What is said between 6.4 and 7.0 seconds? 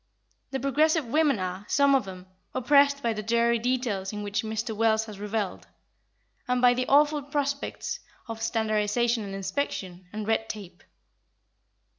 and by the